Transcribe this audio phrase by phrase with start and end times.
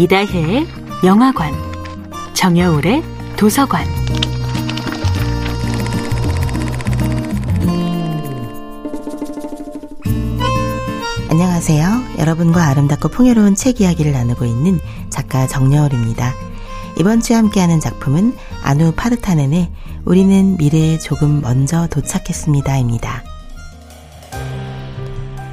[0.00, 0.66] 이다혜의
[1.04, 1.52] 영화관,
[2.32, 3.02] 정여울의
[3.36, 3.84] 도서관.
[11.28, 11.84] 안녕하세요.
[12.18, 16.32] 여러분과 아름답고 풍요로운 책 이야기를 나누고 있는 작가 정여울입니다.
[16.98, 19.70] 이번 주에 함께하는 작품은 아누 파르타넨의
[20.06, 23.39] 우리는 미래에 조금 먼저 도착했습니다입니다.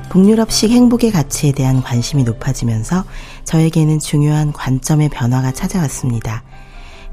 [0.10, 3.04] 북유럽식 행복의 가치에 대한 관심이 높아지면서
[3.44, 6.44] 저에게는 중요한 관점의 변화가 찾아왔습니다.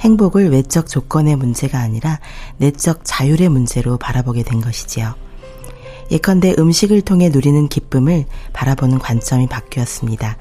[0.00, 2.20] 행복을 외적 조건의 문제가 아니라
[2.58, 5.14] 내적 자율의 문제로 바라보게 된 것이지요.
[6.10, 10.36] 예컨대 음식을 통해 누리는 기쁨을 바라보는 관점이 바뀌었습니다.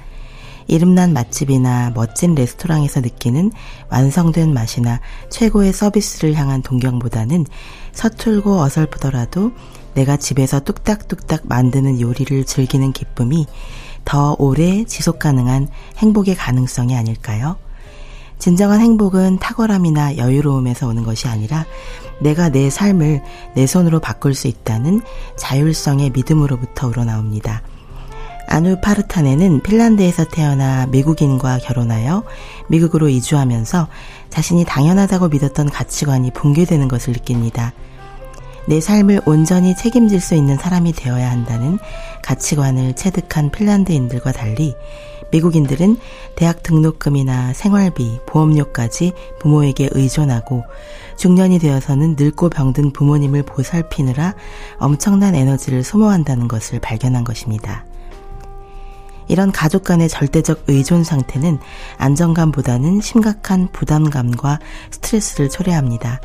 [0.67, 3.51] 이름난 맛집이나 멋진 레스토랑에서 느끼는
[3.89, 4.99] 완성된 맛이나
[5.29, 7.45] 최고의 서비스를 향한 동경보다는
[7.91, 9.51] 서툴고 어설프더라도
[9.93, 13.45] 내가 집에서 뚝딱뚝딱 만드는 요리를 즐기는 기쁨이
[14.05, 17.57] 더 오래 지속 가능한 행복의 가능성이 아닐까요?
[18.39, 21.65] 진정한 행복은 탁월함이나 여유로움에서 오는 것이 아니라
[22.19, 23.21] 내가 내 삶을
[23.55, 25.01] 내 손으로 바꿀 수 있다는
[25.37, 27.61] 자율성의 믿음으로부터 우러나옵니다.
[28.47, 32.23] 아누 파르타네는 핀란드에서 태어나 미국인과 결혼하여
[32.67, 33.87] 미국으로 이주하면서
[34.29, 37.73] 자신이 당연하다고 믿었던 가치관이 붕괴되는 것을 느낍니다.
[38.65, 41.79] 내 삶을 온전히 책임질 수 있는 사람이 되어야 한다는
[42.23, 44.73] 가치관을 체득한 핀란드인들과 달리
[45.31, 45.97] 미국인들은
[46.35, 50.63] 대학 등록금이나 생활비, 보험료까지 부모에게 의존하고
[51.17, 54.35] 중년이 되어서는 늙고 병든 부모님을 보살피느라
[54.77, 57.83] 엄청난 에너지를 소모한다는 것을 발견한 것입니다.
[59.27, 61.59] 이런 가족 간의 절대적 의존 상태는
[61.97, 64.59] 안정감보다는 심각한 부담감과
[64.91, 66.19] 스트레스를 초래합니다.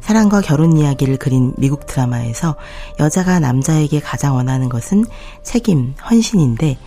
[0.00, 2.54] 사랑과 결혼 이야기를 그린 미국 드라마에서
[3.00, 5.04] 여자가 남자에게 가장 원하는 것은
[5.42, 6.78] 책임, 헌신인데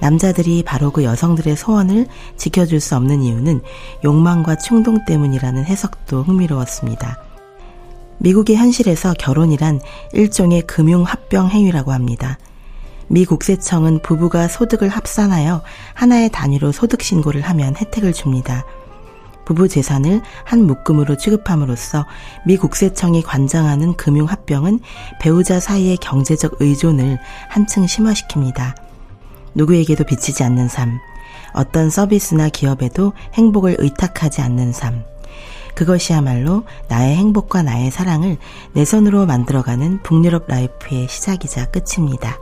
[0.00, 3.62] 남자들이 바로 그 여성들의 소원을 지켜줄 수 없는 이유는
[4.04, 7.18] 욕망과 충동 때문이라는 해석도 흥미로웠습니다.
[8.18, 9.80] 미국의 현실에서 결혼이란
[10.12, 12.38] 일종의 금융합병 행위라고 합니다.
[13.08, 15.62] 미 국세청은 부부가 소득을 합산하여
[15.94, 18.64] 하나의 단위로 소득 신고를 하면 혜택을 줍니다.
[19.46, 22.04] 부부 재산을 한 묶음으로 취급함으로써
[22.44, 24.80] 미 국세청이 관장하는 금융 합병은
[25.20, 27.18] 배우자 사이의 경제적 의존을
[27.48, 28.74] 한층 심화시킵니다.
[29.54, 30.98] 누구에게도 비치지 않는 삶,
[31.54, 35.02] 어떤 서비스나 기업에도 행복을 의탁하지 않는 삶.
[35.74, 38.36] 그것이야말로 나의 행복과 나의 사랑을
[38.74, 42.38] 내 손으로 만들어가는 북유럽 라이프의 시작이자 끝입니다.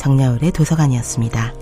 [0.00, 1.52] 정야울의 도서관이었습니다.